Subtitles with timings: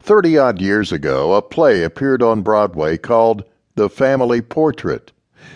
[0.00, 3.44] Thirty odd years ago, a play appeared on Broadway called
[3.76, 5.12] The Family Portrait.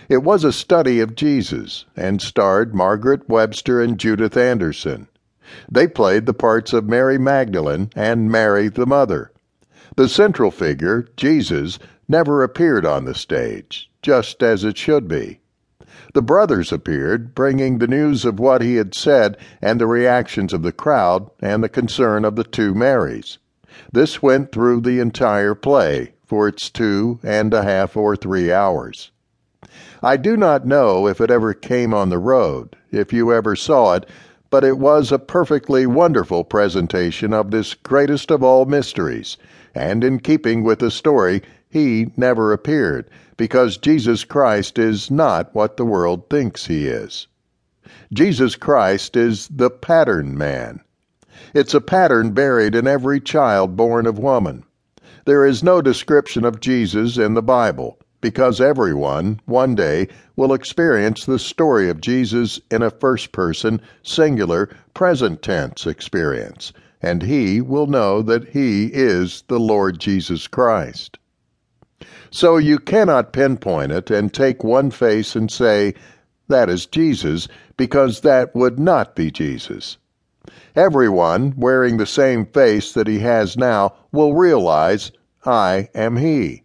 [0.09, 5.09] It was a study of Jesus and starred Margaret Webster and Judith Anderson.
[5.71, 9.31] They played the parts of Mary Magdalene and Mary the Mother.
[9.97, 11.79] The central figure, Jesus,
[12.09, 15.41] never appeared on the stage, just as it should be.
[16.15, 20.63] The brothers appeared, bringing the news of what he had said and the reactions of
[20.63, 23.39] the crowd and the concern of the two Marys.
[23.93, 29.11] This went through the entire play for its two and a half or three hours.
[30.03, 33.95] I do not know if it ever came on the road, if you ever saw
[33.95, 34.07] it,
[34.51, 39.37] but it was a perfectly wonderful presentation of this greatest of all mysteries,
[39.75, 45.77] and in keeping with the story, he never appeared, because Jesus Christ is not what
[45.77, 47.29] the world thinks he is.
[48.13, 50.81] Jesus Christ is the pattern man.
[51.55, 54.65] It's a pattern buried in every child born of woman.
[55.25, 61.25] There is no description of Jesus in the Bible because everyone, one day, will experience
[61.25, 67.87] the story of Jesus in a first person, singular, present tense experience, and he will
[67.87, 71.19] know that he is the Lord Jesus Christ.
[72.31, 75.95] So you cannot pinpoint it and take one face and say,
[76.49, 79.97] that is Jesus, because that would not be Jesus.
[80.75, 85.13] Everyone, wearing the same face that he has now, will realize,
[85.45, 86.63] I am he.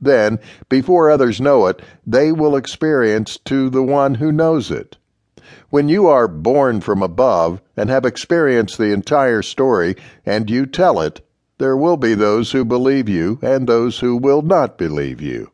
[0.00, 0.38] Then,
[0.68, 4.96] before others know it, they will experience to the one who knows it.
[5.70, 11.00] When you are born from above and have experienced the entire story and you tell
[11.00, 11.20] it,
[11.58, 15.50] there will be those who believe you and those who will not believe you.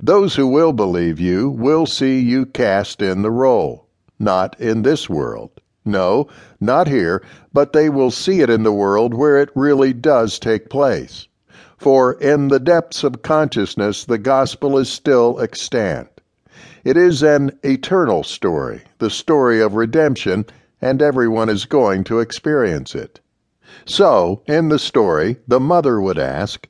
[0.00, 3.86] Those who will believe you will see you cast in the role,
[4.18, 5.60] not in this world.
[5.84, 6.28] No,
[6.60, 10.70] not here, but they will see it in the world where it really does take
[10.70, 11.28] place
[11.82, 16.20] for in the depths of consciousness the gospel is still extant.
[16.84, 20.46] It is an eternal story, the story of redemption,
[20.80, 23.18] and everyone is going to experience it.
[23.84, 26.68] So, in the story, the mother would ask,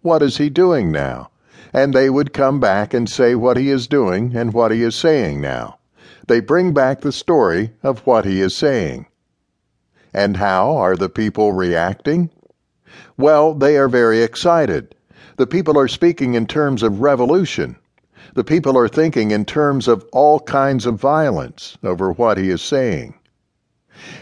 [0.00, 1.28] What is he doing now?
[1.74, 4.94] And they would come back and say what he is doing and what he is
[4.94, 5.76] saying now.
[6.28, 9.06] They bring back the story of what he is saying.
[10.12, 12.30] And how are the people reacting?
[13.16, 14.94] Well, they are very excited.
[15.36, 17.76] The people are speaking in terms of revolution.
[18.34, 22.62] The people are thinking in terms of all kinds of violence over what he is
[22.62, 23.14] saying.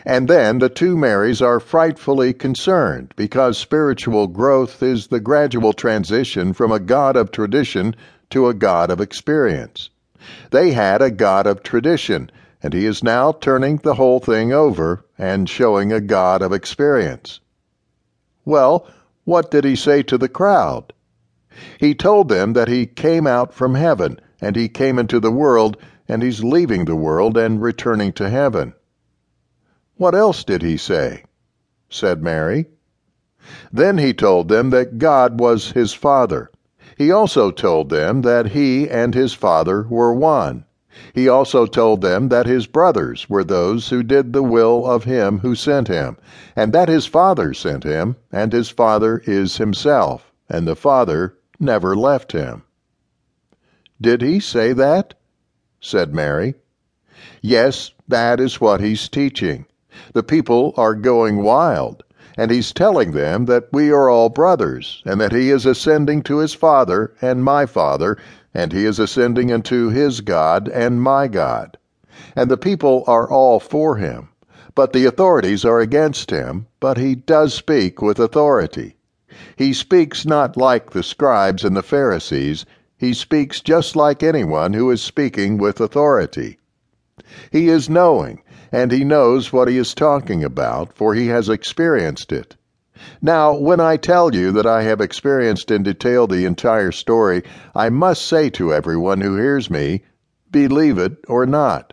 [0.05, 6.53] And then the two Marys are frightfully concerned because spiritual growth is the gradual transition
[6.53, 7.97] from a God of tradition
[8.31, 9.91] to a God of experience.
[10.51, 12.31] They had a God of tradition,
[12.63, 17.41] and he is now turning the whole thing over and showing a God of experience.
[18.45, 18.87] Well,
[19.25, 20.93] what did he say to the crowd?
[21.79, 25.77] He told them that he came out from heaven, and he came into the world,
[26.09, 28.75] and he's leaving the world and returning to heaven.
[29.97, 31.25] What else did he say?
[31.89, 32.67] said Mary.
[33.73, 36.51] Then he told them that God was his Father.
[36.99, 40.67] He also told them that he and his Father were one.
[41.15, 45.39] He also told them that his brothers were those who did the will of him
[45.39, 46.19] who sent him,
[46.55, 51.97] and that his Father sent him, and his Father is himself, and the Father never
[51.97, 52.65] left him.
[54.01, 55.15] Did he say that?
[55.81, 56.55] said Mary.
[57.41, 59.65] Yes, that is what he's teaching.
[60.13, 62.03] The people are going wild,
[62.37, 66.39] and he's telling them that we are all brothers, and that he is ascending to
[66.39, 68.17] his Father and my Father,
[68.53, 71.77] and he is ascending unto his God and my God.
[72.37, 74.29] And the people are all for him,
[74.75, 78.97] but the authorities are against him, but he does speak with authority.
[79.57, 82.65] He speaks not like the scribes and the Pharisees,
[82.97, 86.59] he speaks just like anyone who is speaking with authority.
[87.51, 88.43] He is knowing,
[88.75, 92.57] and he knows what he is talking about, for he has experienced it.
[93.23, 97.45] Now, when I tell you that I have experienced in detail the entire story,
[97.77, 100.03] I must say to everyone who hears me,
[100.51, 101.93] believe it or not.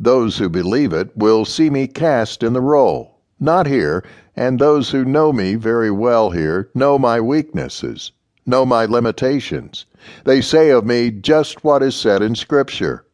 [0.00, 4.02] Those who believe it will see me cast in the role, not here,
[4.34, 8.10] and those who know me very well here know my weaknesses,
[8.44, 9.86] know my limitations.
[10.24, 13.05] They say of me just what is said in Scripture.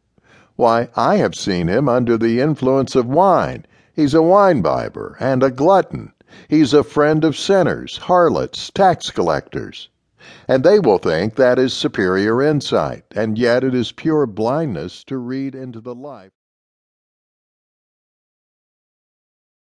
[0.55, 3.65] Why, I have seen him under the influence of wine.
[3.91, 6.13] He's a winebibber and a glutton.
[6.47, 9.89] He's a friend of sinners, harlots, tax collectors.
[10.47, 15.17] And they will think that is superior insight, and yet it is pure blindness to
[15.17, 16.33] read into the life.